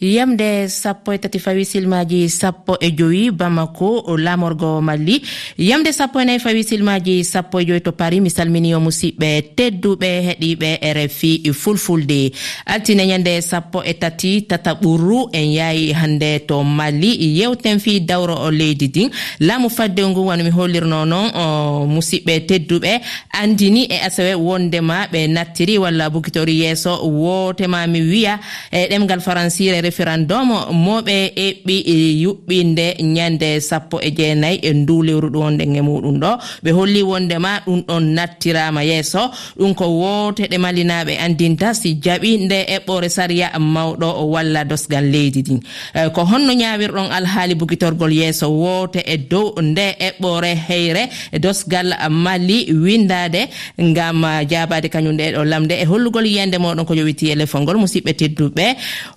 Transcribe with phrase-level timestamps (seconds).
[0.00, 5.22] yamde sappo e tati fawi silmaji sappo e joyi bamako lamorgo malli.
[5.58, 9.42] Yamde sappo e nayi fawi silmaji sappo e joyi to paris mi salmini o musidɓe
[9.56, 12.32] tedduɓe heeɗiɓe rfi fulfulde.
[12.66, 17.38] Altine ñande sappo e tati tata ɓurru en yaayi hande to malli.
[17.38, 19.10] Yewten fi dawro o leydi din.
[19.40, 23.00] Laamu fadde ngu wano mi hollirno noon musidɓe tedduɓe
[23.42, 28.40] andini e asawe wondema ɓe nattiri walla bukitori yeeso wotema mi wiya
[28.72, 30.48] e ɗemgal françire référendum
[30.86, 32.86] moɓe eɓɓi e yuɓɓinde
[33.16, 36.30] ñande sappo e jeenayyi e ndu lewru ɗum wonde e muɗum ɗo.
[36.64, 39.22] Ɓe holli wondema ɗum ɗon nattirama yeeso.
[39.58, 45.60] Ɗum ko woteɗe malinaɓe andinta si jaɓi nde eɓɓore saria mawɗo walla dosgal leydi ndin
[45.94, 51.94] eh, ko honno ñawirɗon alhaali bugitorgol yeeso wote e dow nde eɓɓore heyre e dosgal
[52.10, 53.48] mali windade
[53.80, 55.74] ngam jabade kañum ɗe ɗo lamde.
[55.82, 58.64] E hollugol yiyande moɗon ko yowiti e lefol ngol musidɓe tedduɓe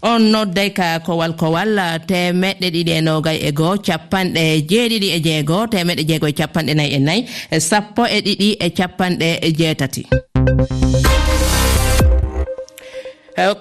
[0.02, 1.75] on nodda ka kowal kowal
[2.08, 6.95] temeɗɗe ɗiɗi e nogay e goho capanɗe jeeɗiɗi e jeegoho temeɗɗe jeego e capanɗe nayyi
[6.95, 9.28] e nayyi e sappo e ɗiɗi e capanɗe
[9.59, 10.03] jeetati.
[13.38, 13.53] Eh,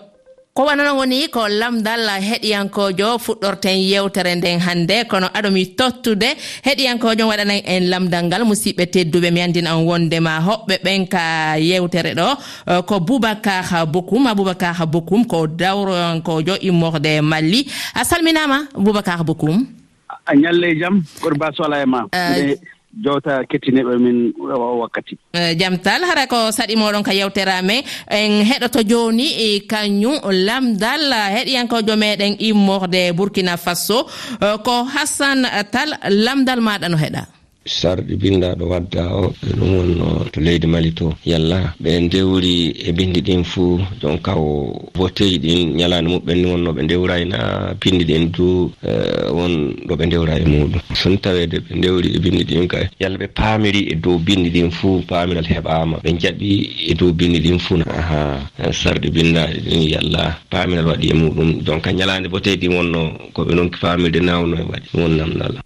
[0.55, 6.29] ko wananogo woni ko lamdal heɗiyankojo fuɗɗorten yewtere nden hannde kono aɗomi tottude
[6.67, 12.13] heɗiyankojo waɗanan en lamdal ngal musidɓe tedduɓe mi andina on wondema hoɓɓe ɓen ka yewtere
[12.15, 12.29] ɗo
[12.69, 17.65] e, ko boubacar bokum aboubacar bokum ko dawroyankojo immorde malli.
[17.95, 19.57] A salminama boubacar bokum
[20.27, 22.05] a ñalle jaam gorba sola e ma.
[23.05, 25.19] jowta kettineɓe min o wakkati.
[25.35, 27.85] Eh, Jaam tal hara ko saɗi moɗon ka yewterame.
[28.11, 34.07] En heɗoto joni e kañum lamdal heɗiyankojo meɗen immorde burkina faso.
[34.41, 37.42] Eh, ko hassan tal lamdal maɗa no heɗa.
[37.65, 41.07] sarɗi bindaɗo wadda o ɓe ɗum wonno to leydi mali to.
[41.25, 42.55] Yalla ɓe ndewri
[42.89, 47.39] e bindi ɗin fuu jon ka o voteji ɗin ñalande muɓɓen ni wonno ɓe ndewrayna
[47.81, 48.91] bindi ɗin du e,
[49.37, 49.53] won
[49.87, 50.81] ɗo ɓe ndewra e muɗum.
[51.01, 54.71] Soni tawede ɓe ndewri e bindi ɗin ka yalla ɓe paamiri e dow bindi ɗin
[54.71, 56.51] fuu paamiral heɓama ɓe jaɓi
[56.91, 58.21] e dow bindi ɗin fuu aha
[58.81, 61.63] sarɗi bindaɗi ɗin yalla paamiral waɗi e muɗum.
[61.67, 63.01] Donc ñalande voteji ɗin wonno
[63.35, 65.61] koɓe noon paamirde nawno e waɗi ɗum won namdala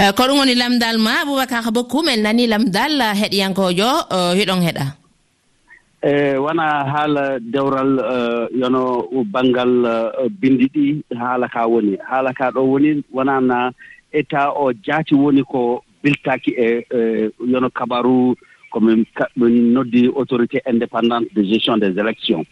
[0.00, 4.64] Eh, ko ɗum woni lamdal ma aboubacar bokkum en nani lamdal eh, heɗiyankojo eh, hiɗon
[4.64, 4.84] heɗa.
[6.02, 7.92] E wona haala dewral
[8.60, 9.72] yono banngal
[10.40, 10.86] bindi ɗi
[11.20, 11.98] haala ka woni.
[12.08, 13.72] Haala ka ɗo woni wonana
[14.10, 18.34] état o jaati woni ko biltaki e, e yono kabaru
[18.72, 19.04] komin
[19.36, 22.46] min noddi autorité indépendante de gestion des élections.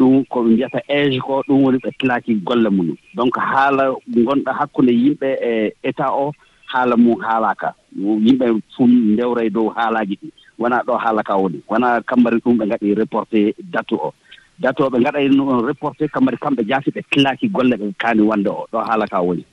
[0.00, 4.90] Ɗum koɓe mbiyata age ko ɗum woni ɓe plaki golle mum donc haala gonɗa hakkunde
[4.90, 6.32] yimɓe e état o
[6.72, 7.74] haala mum haalaka.
[7.96, 8.46] Yimɓe
[8.76, 10.28] fof ndewra e dow haalaji ɗi.
[10.58, 11.60] Wona ɗo haala ka woni.
[11.68, 14.12] Wona kambari ɗum ɓe ngaɗi reporté date o.
[14.58, 18.48] Date o ɓe ngaɗa noon reporté kambari kamɓe jaasi ɓe tillaki golle ɓe kaani wonde
[18.48, 18.66] o.
[18.72, 19.44] Ɗo haala ka woni.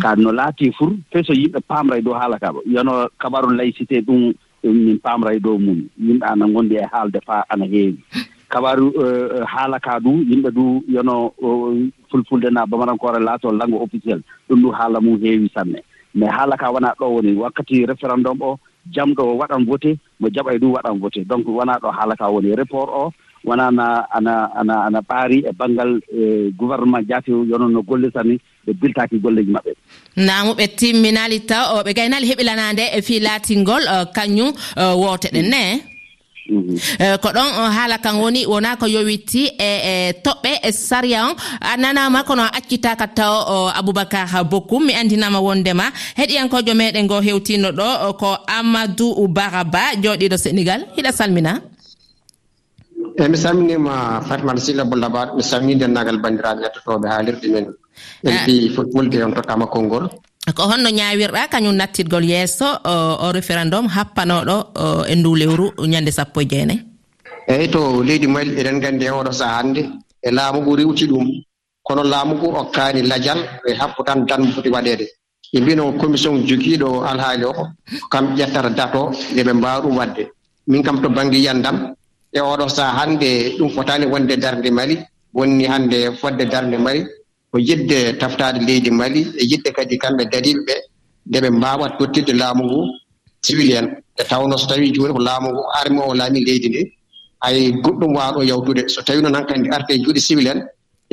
[0.00, 2.52] Ka no laati fur feso yimɓe paamra e dow haala ka.
[2.66, 4.32] Yono kabaru laycité ɗum
[4.64, 5.82] min paamra e dow mum.
[6.00, 7.98] Yimɓe ana gondi e haalde faa ana heewi.
[8.48, 13.82] Kabaru eh, eh, haala ka du yimɓe du yono eh, fulfulde na bamarankoore laato langue
[13.82, 14.22] officiel.
[14.48, 15.82] Ɗum du haala mum heewi sanne.
[16.14, 18.58] mais haala ka wonaa ɗo woni wakkati référendum o
[18.94, 22.54] jamɗo waɗan voté mo jaɓa e ɗum waɗan voté donc wonaa ɗo haala ka woni
[22.56, 23.12] report o
[23.44, 28.72] wonana ana ana ana ɓaari e banngal e gouvernement jaati yono no gollirta ni ɓe
[28.80, 29.72] biltaki golleji maɓɓe.
[30.16, 35.93] Namu ɓe timminali taw ɓe gaynali heɓilanade e fii laatingol uh, kañum uh, woteɗen ne?
[36.44, 39.94] Eh, ko ɗon eh, haala kan woni wona ko yowitti e e
[40.24, 41.34] toɓɓe e saria on.
[41.60, 45.86] A nanama kono a accitaka taw eh, aboubacar bokum mi andinama wondema.
[46.18, 51.52] Heɗiyankojo meɗen go hewtino ɗo ko amadou baraba joɗiɗo sénégal hiɗa salmina.
[53.18, 57.66] Eyi mi salminima fatimata silla bollabaɗo mi salmini dennagal bandiraɓe yettotoɓe haalirde men
[58.26, 60.08] en mbi fulɓulde on tottama konngol.
[60.52, 64.56] ko honno ñawirɗa kañum nattirgol yesso o référendum happanoɗo
[65.08, 66.94] e ndu lewru ñande sappo e jeenayyi
[67.48, 69.82] eyyi to leydi mali eɗen nganndi hen oɗo saha hannde.
[70.26, 71.26] E laamu ngu riwti ɗum
[71.86, 73.38] kono laamu ngu okkaani lajal
[73.68, 75.06] e happu tan dan foti waɗeede.
[75.52, 77.64] Ɓe mbino commission jogiiɗo alhaali o ko
[78.12, 80.22] kamɓe ƴettata date o nde ɓe mbawa ɗum waɗde
[80.66, 81.76] min kam to baŋnge yiyandam
[82.32, 84.96] e oɗo saha hannde ɗum fotaani wonde darnde mali
[85.34, 87.04] wonni hannde fodde darnde mali.
[87.54, 90.74] ko yidde taftade leydi mali e yidde kadi kamɓe dariɓe
[91.28, 92.80] nde ɓe mbawat tottirde laamu ngu
[93.46, 93.86] civil en
[94.20, 96.82] e tawno so tawi joni ko laamu ngu armi o laami leydi ndi
[97.44, 98.82] hay goɗɗum wawɗo yawtude.
[98.88, 100.58] So tawi nan kandi arte juuɗe civil en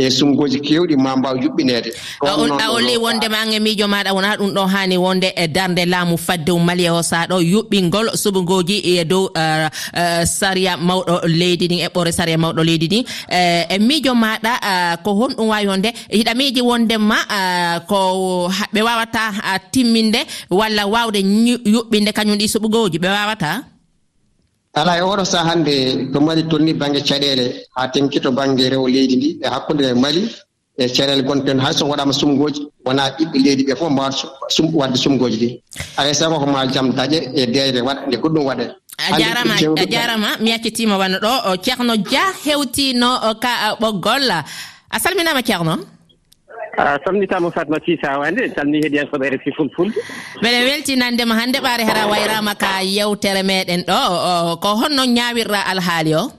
[0.05, 1.89] e sumgoji kewɗi ma mbaw yuɓɓinede.
[2.21, 6.17] A olli wondema an e miijo maɗa wona ɗum ɗo hani wonde e darde laamu
[6.17, 11.65] fadde maliya e o sa ɗo yuɓɓingol suɓugoji e dow uh, uh, saria mawɗo leydi
[11.67, 15.89] ndin eɓɓore saria mawɗo leydi ndin eh, e miijo maɗa uh, ko honɗum wawi wonde
[16.09, 17.17] hiɗa hiɗamiji wondema
[17.87, 19.33] ko ɓe wawata
[19.71, 20.19] timminde
[20.49, 21.19] walla wawde
[21.73, 23.70] yuɓɓinde kañum ɗi suɓugoji ɓe wawata
[24.73, 25.73] ala e oɗo saha hannde
[26.13, 27.45] to mali tonni bange caɗele
[27.75, 30.23] haa tenki to bange rewo leydi ndi e hakkunde e mali
[30.77, 34.27] e caɗele gonten hay so waɗama sumgoji wona ɓiɓɓe leydi ɓe fof mbawata
[34.73, 35.49] wadde sumgoji ɗi.
[35.97, 38.65] Alay sago ko ma jaam daƴe e deyde e waɗa nde goɗɗum waɗe
[38.97, 43.09] a jarama a jarama mi accitima wanno ɗo ceerno dia hewtino
[43.43, 44.31] ka ɓoggol.
[44.91, 45.75] A salminama ceerno?
[46.77, 49.95] a samnitama fatmati sawande en calmini heeɗiyankoɓe e refi fulfulde.
[50.41, 54.57] Mbeɗe weltinandema hannde ɓaare hara wayrama ka yewtere meɗen ɗo.
[54.61, 56.31] Ko honno ñawirɗa alhaali o?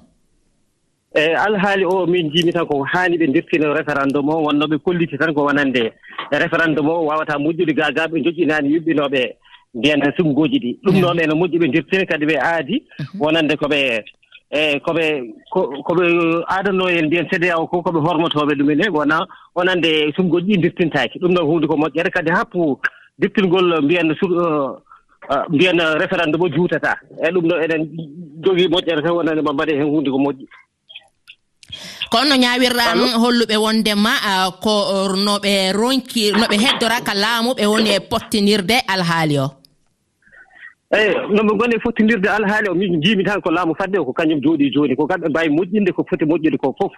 [1.15, 5.19] Eyi alhaali o min jimi tan ko haani ɓe dirtino référendum o wonno ɓe kolliti
[5.19, 5.93] tan ko wonande.
[6.33, 9.37] E référendum o wawata moƴƴude gaga ɓe joƴƴinani yuɓɓinoɓe
[9.75, 10.79] mbiyen sumgoji ɗi.
[10.85, 12.83] Ɗum noon ene moƴƴi ɓe dirtini kadi ɓe aadi.
[12.99, 13.21] Mhm.
[13.21, 14.03] Wonande koɓe
[14.53, 15.05] eeyi koɓe
[15.87, 16.05] koɓe
[16.49, 19.27] aadanno en mbiyen cda o ko koɓe hormotooɓe ɗumen e wona
[19.57, 21.19] wonande sumgoji ɗi dirtintaaki.
[21.19, 22.79] Ɗum ɗon huunde ko moƴƴere kadi happu
[23.19, 24.77] dirtingol mbiyen sur uh,
[25.33, 27.83] uh, mbiyen référendum o juutataa e ɗum ɗo eɗen
[28.45, 30.47] jogii moƴƴere tan wonande ma mbaɗe heen huunde ko moƴƴi.
[32.11, 34.73] Kono no ɗum holluɓe wondema uh, ko
[35.17, 39.62] noɓe ronki noɓe heddora ka laamu ɓe woni e pottinirde alhaali o.
[40.93, 44.13] eeyi no ɓe ngoni fottondirde alhaali o min jiimi tan ko laamu fadde o ko
[44.13, 46.93] kañum jooɗii jooni ko kamɓe mbawi moƴƴinde ko foti moƴƴude ko fof.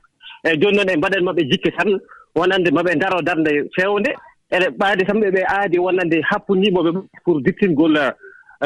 [0.45, 1.89] Eeyi jooni noon e mbaɗen maɓe jikke tan
[2.35, 4.11] wonande maɓe ndaro darde feewnde
[4.51, 6.91] eɗe ɓaade tan ɓeɓe aadi wonande happodiimoɓe
[7.25, 8.11] pour dittingol eh,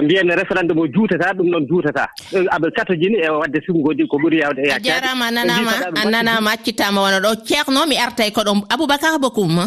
[0.03, 2.09] mbiyen référendum mo juutataa ɗum noon juutataa
[2.51, 6.51] aɓe katojini e wadde simgoji ko ɓuri yawde e a jarama a nanama a nanama
[6.53, 7.37] accitama wona ɗo.
[7.45, 9.61] Ceerno mi arta e koɗo aboubacar bokoum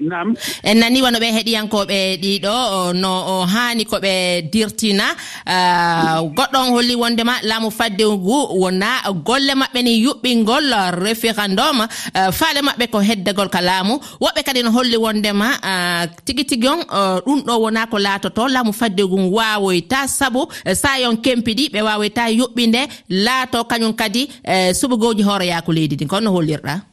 [0.00, 5.06] nam en nani wano ɓe heɗiyankoɓe ɗiɗo no o hani koɓe dirtina.
[5.46, 8.86] Ah, goɗɗo on holli wondema laamu fadde ngu wona
[9.26, 10.66] golle maɓɓe ni yuɓɓingol
[11.04, 13.98] référendum ah, faale maɓɓe ko heddagol ka laamu.
[14.20, 16.80] Woɓɓe kadi no holli wondema ah, tigi tigi on
[17.26, 18.48] ɗum ɗo wona ko laatoto.
[18.48, 22.88] Laamu fadde ngu wawoyta saabu sa yon kempiɗi ɓe wawoyta yuɓɓinde.
[23.10, 26.87] Laato kañum kadi eh, suɓugoji hooreyaku leydi ndi kon no hollirɗa.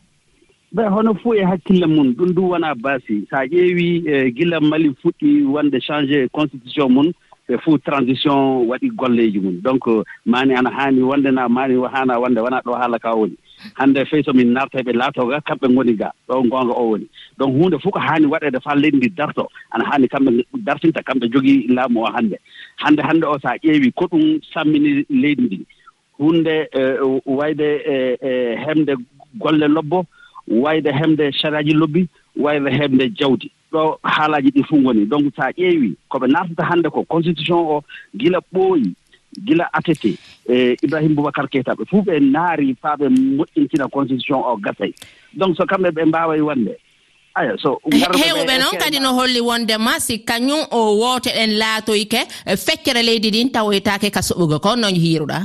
[0.76, 3.26] ɓe hono fof e hakkille mum ɗum ɗum wonaa baasi.
[3.30, 7.12] So a ƴeewii e gila mali fuɗɗi wonde changé constitution mum
[7.48, 9.86] ɓe fof transition waɗi golleeji mum donc
[10.26, 13.38] maani ana haani wonde naa maani haana wonde wonaa ɗo haala ka woni.
[13.76, 17.08] Hannde fey so min naarta ɓe laatooga kamɓe ngoni ga ɗo ngoonga o woni.
[17.38, 21.32] Donc huunde fof ko haani waɗeede faa leydi ndi darto ana haani kamɓe dartinta kamɓe
[21.32, 22.36] jogii laamu o hannde.
[22.84, 25.66] Hannde hannde o so a ƴeewii ko ɗum sammini leydi ndi.
[26.20, 26.82] Hunde e,
[27.26, 28.96] wayde e, e hemde
[29.40, 30.06] golle lobbo
[30.48, 32.08] wayde heɓde sariaji lobbi
[32.38, 33.52] wayde heɓde jawdi.
[33.72, 35.06] Ɗo haalaaji ɗi fof ngoni.
[35.06, 37.84] Donc so a ƴeewi ko ɓe naatata hannde ko constitution o
[38.18, 38.94] gila ɓooyi
[39.46, 44.58] gila atete e ibrahima boubacar keyta ɓe fof ɓe naari faa ɓe moƴƴintina constitution o
[44.58, 44.94] gasay.
[45.34, 46.78] Donc so kamɓe ɓe mbaawa wonde
[47.36, 52.20] aya so hewɓe noon e kadi no holli wondema si kañum o woote ɗen laatoyke
[52.66, 55.44] feccere leydi ɗin tawoytaake e ka soɓugo ko noon hiiruɗaa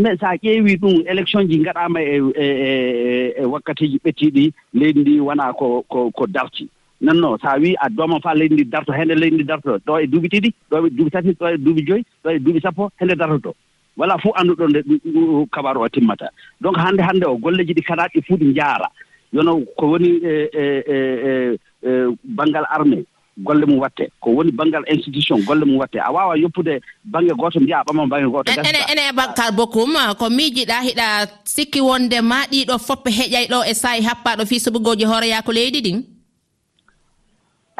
[0.00, 5.00] mais so a ƴeewi ɗum élection ji ngaɗaama e e, e, e wakkateeji ɓettiiɗi leydi
[5.00, 6.68] ndi wonaa ko ko ko darti.
[7.00, 9.78] Non non so a wii a dooma faa leydi ndi darto hende leydi ndi darto
[9.86, 12.60] ɗo e duuɓi ɗiɗi ɗo e duuɓi tati ɗo e duuɓi joyi ɗo e duuɓi
[12.60, 13.54] sappo hende dartoto
[13.96, 14.80] voilà fof annduɗo nde
[15.52, 16.28] kabaru o timmata.
[16.60, 18.88] Donc hannde hannde o golleji ɗi kaɗaaɗi ɗi fof ɗi njaara.
[19.32, 21.90] Yono ko woni e e e, e
[22.24, 23.04] banngal armée.
[23.38, 25.98] golle mum watte ko woni banngal institution golle mum watte.
[25.98, 30.30] A wawa yoppude bange goto mbiya ɓama bange goto ene ene e bakar bokum ko
[30.30, 31.06] miijiɗa hiɗa
[31.44, 36.02] sikki wonde ma ɗiɗo foppe heƴay ɗo e saahi happaɗo fi subugoji hooreyaako leydi ɗin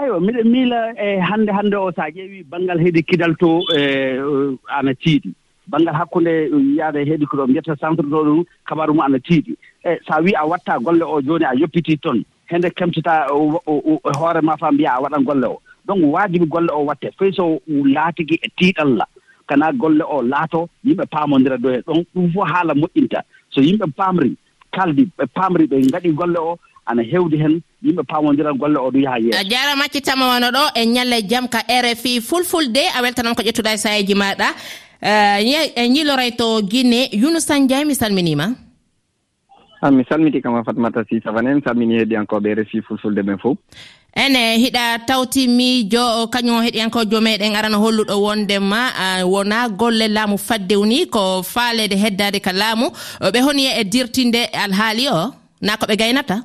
[0.00, 3.80] ayo miɗe miila e hannde hannde o so a ƴeewi banngal heedi kidal to e,
[3.80, 5.35] e ana tiiɗi.
[5.69, 9.52] Banngal hakkunde e, yaade heedi ko ɗo mbiyata centre ɗo ɗum kabaru mum ana tiiɗi.
[9.85, 13.26] E so a wii a watta golle o jooni a yoppitii toon hende kemtita
[14.19, 15.61] hoore ma faa mbiya a waɗan golle o.
[15.87, 17.09] Donc waajibi golle o watte.
[17.19, 17.61] Foy so
[17.95, 19.04] laatigi e tiiɗalla
[19.49, 21.78] kana golle o laato yimɓe paamondira do he.
[21.87, 23.21] Ɗon ɗum fof haala moƴƴinta.
[23.50, 24.37] So yimɓe paamri
[24.75, 29.02] kaldi ɓe paamri ɓe ngaɗi golle o ana heewdi heen yimɓe paamodiral golle o ɗum
[29.02, 29.38] yaha yeeso.
[29.40, 33.75] A jarama accitama wono ɗo e ñalle jaam ka rfi fulfulde a weltanama ko ƴettuɗa
[33.75, 34.49] e sayaji maɗa.
[35.02, 38.54] Eh, e ñiloray to guinne younusan diay mi salminima.
[39.82, 43.38] a mi salmiti kama e fatmata si savane en salmini heɗiyankoɓe e resi fulfulde ɓen
[43.38, 43.56] fof
[44.14, 48.90] ene hiɗa tawti tawtimijo kañum heɗiyankojo meɗen arana holluɗo wondema
[49.25, 52.90] wona golle laamu faddewni ko faalede heddade ka laamu.
[53.20, 55.32] Ɓe honi e dirtinde alhaali o
[55.62, 56.42] na ko ɓe gaynata?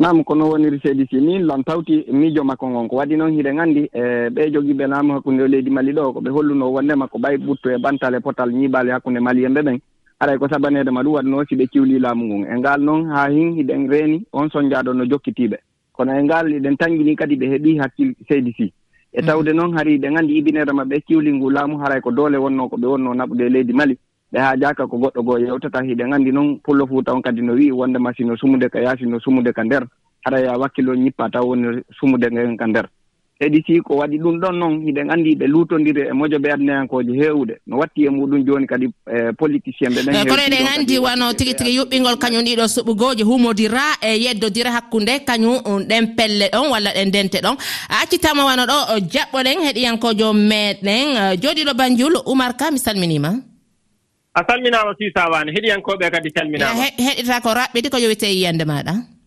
[0.00, 1.16] Nam kono woniri seedi si.
[1.20, 5.12] Min lan tawti miijo makko ngon ko waɗi noon hiɗen anndi e ɓe jogiiɓe laamu
[5.14, 8.20] hakkunde o leydi mali ɗo ko ɓe holluno wondema ko ɓay ɓuttu e bantal e
[8.20, 9.78] potal ñiiɓaali hakkunde mali en ɓen.
[10.20, 12.46] aray ko sabanede ma ɗum waɗno si ɓe ciwli laamu ngun.
[12.50, 15.56] E ngal noon ha hin hiɗen reeni on soñjaɗo no jokkitiɓe
[15.92, 18.72] kono e ngal eɗen tangini kadi ɓe heeɓi hakkil seydi si
[19.12, 22.68] e tawde noon hari ɗen gandi ibinere maɓɓe ciwli ngu laamu haray ko doole wonno
[22.68, 23.98] ko ɓe wonno naɓude e leydi mali.
[24.32, 27.54] Ɓe ha jaka ko goɗɗo goo yewtata hiɗen nganndi noon pullo fuuta on kadi no
[27.54, 29.86] wi'i wonde masi no sumude ka yaasi no sumude ka nder.
[30.26, 32.86] Haɗa ya wakkilo ñippa taw woni sumude ngen ka nder.
[33.40, 36.48] heɗiti ko waɗi ɗum ɗon noon hiɗen anndi ɓe luutondiri e moƴo ɓe
[37.20, 40.98] heewɗe no watti e muɗum jooni kadi e politicien ɓe ɗen eh, kono eɗen anndi
[40.98, 46.70] wano tigi tigi yuɓɓingol kañum ɗiɗo suɓugoji humodira e yeddodira hakkunde kañum ɗen pelle ɗon
[46.70, 47.56] walla ɗen dente ɗon.
[47.88, 48.76] A accitama wano ɗo
[49.12, 51.06] jaɓɓoɗen heɗiyankojo meɗen.
[51.16, 53.38] Eh, Joɗiɗo banjul oumar ka mi salminima.
[54.34, 59.17] A salminama sisawane heɗiyankoɓe kadi calminama eh, heɗita ko raɓɓiɗi ko yowite yiyande maɗa.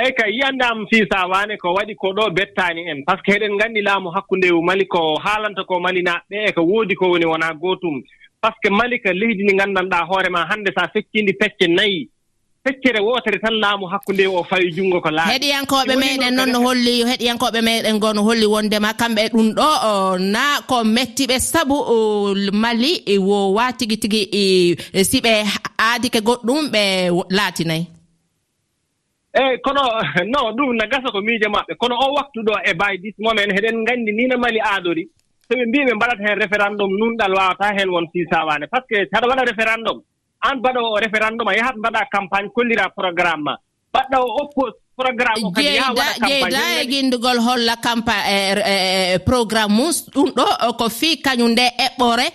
[0.00, 3.04] eeyi kay yiyanndaam fii sawaane ko waɗi ko ɗo bettaani en.
[3.06, 6.94] Par ce que heɗen nganndi laamu hakkunde mali ko haalanta ko malinaaɓe e ko woodi
[6.94, 8.02] ko woni wonaa gootum.
[8.40, 11.66] Par ce que mali ka leydi ndi nganndanɗaa hoore maa hannde so a feccindi pecce
[11.68, 12.08] nayi
[12.64, 16.94] feccere wootere tan laamu hakkunde o fawi junngo ko laaɓi heɗiyankooɓe meeɗen noon no holli
[17.10, 19.68] heɗiyankooɓe meeɗen goo no holli wondema kamɓe ɗum ɗo
[20.18, 21.76] na ko mettiɓe sabu
[22.52, 25.32] mali wowaa tigi tigi e, siɓe
[25.78, 26.82] aadi ke goɗɗum ɓe
[27.30, 27.86] laatinayi
[29.38, 29.82] eeyi kono
[30.32, 31.72] non ɗum no gasa ko miijo maɓɓe.
[31.80, 35.04] Kono o waktu ɗo e bay dis momen heɗen nganndi ni no mali aadori.
[35.46, 38.66] So ɓe mbi ɓe mbaɗata heen référendum nunɗal waawataa heen won siisawaane.
[38.70, 39.98] Par ce que saɗa waɗa référendum
[40.44, 43.54] aan mbaɗo o référendum a yahat mbaɗa campagne kollira programme ma.
[43.92, 49.14] Mbaɗɗa o oppose programme o kadi yaha waɗa campagne jeyda e guindugol holla campagne e,
[49.14, 49.90] e programme mum.
[50.14, 52.26] Ɗum ɗo e ko fi kañum nde eɓɓore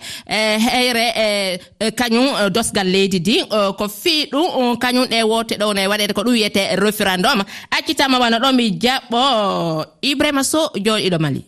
[0.66, 3.36] heyre e kañum dosgal leydi ndi.
[3.78, 7.40] Ko fi ɗum um, kañum ɗe wote ɗo ne waɗede ko ɗum wiyete référendum.
[7.76, 9.20] Accitama wona ɗo mi jaɓɓo.
[10.02, 11.44] Ibrahima sow joɗiɗo mali.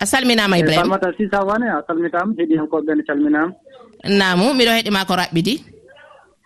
[0.00, 0.82] A salminama eh, ibrahima.
[0.84, 3.52] Salmata sisawane a salmitama heɗi hen koɓeɓe ne calminama
[4.08, 5.54] namu miɗo heeɗima ko raɓɓidi.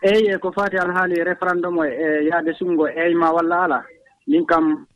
[0.04, 3.78] eyi ko fati alhaali référendum o e, e yaade sumgo eyma walla ala
[4.26, 4.86] min kam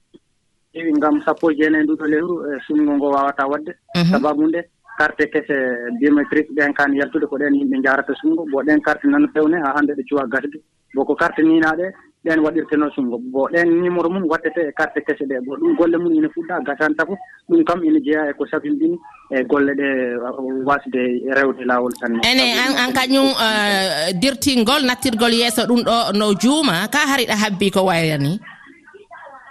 [0.75, 4.13] heewi ngam sappo e jeenayi nduɗo lewru e sumgo ngo wawata wadde mhm.
[4.13, 4.61] sababu nde
[4.99, 5.57] carte kese
[6.01, 9.75] biométrique ɗen kan yaltude ko ɗen yimɓe jarata sumgo bo ɗen carte nana pewne ha
[9.77, 10.59] hannde ɗo cuwa gasde.
[10.95, 11.93] Boko carte ninaɗe
[12.25, 15.39] ɗen waɗirteno sumgo bo ɗen numéro mum waddete e carte kese ɗe.
[15.47, 18.99] Bo ɗum golle mum ina fuɗɗa gasanta fof ɗum kam ina jeeya e ko sabindini
[19.31, 22.19] e golle ɗe uh, wasde e rewde lawol tan.
[22.27, 26.89] Ene an an kañum uh, dirtingol nattirgol yeeso ɗum ɗo no juuma.
[26.91, 28.41] Ka hariɗa habbi ko wayrani?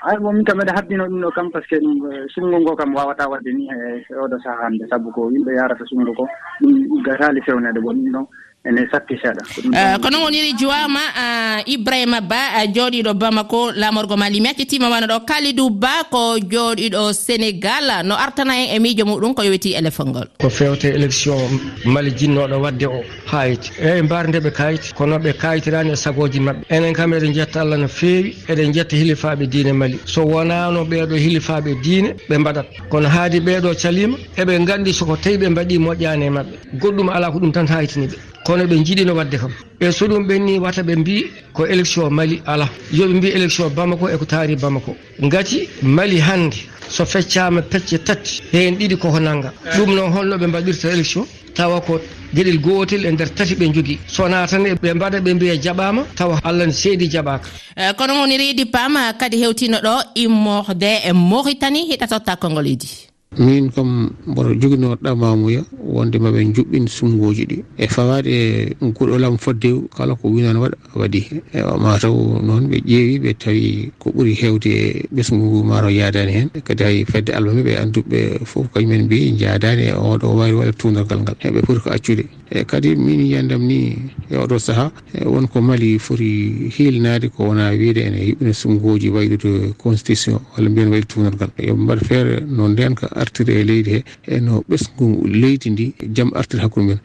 [0.03, 2.59] Ay bon min kam eɗe habbino ɗum ɗo kam par ce que ɗum uh, sumgo
[2.59, 6.11] ngo kam wawata wadde ni e, e oɗo saaha hannde sabu ko yimɓe yarata sumgo
[6.13, 6.27] ko.
[6.61, 8.27] Ɗum gasali fewnede bo ɗum ɗon
[8.67, 9.41] ene sappi seeɗa
[9.73, 14.87] euh, ko noon woniri jowama euh, ibrahima ba euh, jooɗiɗo bamako lamorgo ma limi accitima
[14.87, 18.05] cettima wana ɗo kalidou ba ko jooɗiɗo sénégal.
[18.05, 20.27] No artana en e miijo muɗum ko yowiti éléphone ngol.
[20.39, 21.37] Ko fewte élection
[21.85, 24.93] mali jinnoɗo wadde o hayit eyyi mbardeɓe kayit.
[24.95, 28.35] Kono ɓe kayitirani e sagoji mabɓe enen kam eɗen jetta allah no feewi.
[28.47, 29.99] Eɗen jetta hilifaɓe diine mali.
[30.05, 32.65] So wonano ɓeɗo hilifaɓe diine ɓe mbaɗat.
[32.89, 37.31] Kono haadi ɓeɗo calima eɓe gandi soko tawi ɓe mbaɗi moƴƴani e mabɓe goɗɗum ala
[37.31, 38.15] ko ɗum tan haytiniɓe
[38.45, 39.51] kono ɓe jiɗino wadde kam.
[39.79, 42.69] E so ɗum ɓenni wata ɓe mbi ko élection mali ala.
[42.93, 44.95] Yoɓe mbi élection bamako eko taari bamako.
[45.21, 46.55] Gati mali hannde
[46.89, 51.81] so feccama pecce tati heen ɗiɗi koko nanga ɗum noon holno ɓe mbaɗirta élection tawa
[51.81, 51.99] ko
[52.33, 56.03] gueɗel gotel e nder tati ɓe jogui sona tan e ɓe mbaɗa ɓe mbiya jaɓama
[56.15, 61.11] tawa allah ne seedi jaɓaka e, kono woni reedi paam kadi hewtino ɗo immorde e
[61.13, 67.57] mauritanie heɗatotta konngol idi min kam mboɗo joguino ɗamamuya wonde maɓe juɓɓin sumgoji ɗi.
[67.77, 71.19] E fawade guɗolam fodde kala ko winan waɗa waɗi.
[71.29, 71.41] Hen
[71.79, 76.83] mataw noon ɓe ƴeewi ɓe tawi ko ɓuuri hewde e ɓesgu maro yadani hen kadi
[76.83, 81.35] hay fedde almami ɓe anduɓe foof kañumen mbi jadani e oɗo wayri waɗa tunalgal ngal.
[81.43, 82.25] Eɓe pooti ko accude.
[82.49, 83.91] E kadi min yiyandam ni
[84.31, 89.75] e oɗo saaha e wonko mali foti hilnade ko wona wiide ene yuɓɓina sumgoji waylude
[89.77, 93.99] constitution walla mbiyen waylu tunalgal yoɓe mbaɗa feere no ndenka artire e leydi he.
[94.35, 95.07] Eno ɓesgu
[95.41, 96.99] leydi ndi jaam artira hakkude mumen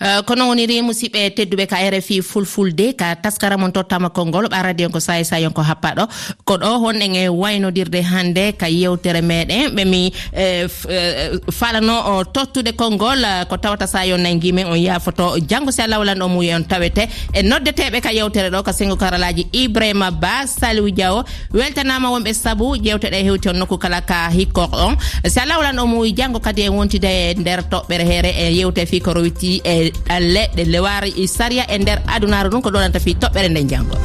[0.00, 4.88] Eh, kono woniri musidɓe tedduɓe ka rfi fulfulde ka taskara mon tottama konngol ɓa radio
[4.90, 6.04] ko sayi sa yonko ko happaɗo.
[6.44, 12.72] Ko ɗo honɗen e waynodirde hannde ka yewtere meɗen ɓemi eh, eh, falano o tottude
[12.76, 16.52] konngol ko tawata sa yo nangi men on yafoto janngo si allah walan o muyi
[16.54, 17.08] on tawete.
[17.32, 21.24] E noddeteɓe ka yewtere ɗo ka sengo karalaji ibrahima ba saliw diawo.
[21.52, 24.96] Weltanama wonɓe saabu jewteɗe hewti on nokku kala ka hikkor on.
[25.26, 28.82] Si allah walan o muyi janngo kadi e wontide e nder toɓɓere here e yewte
[28.82, 32.62] e fi ko rowiti E, e leɗɗe le waari e saria e nder adunaru ɗum
[32.62, 33.96] ko ɗonanta fi toɓɓere nden janngo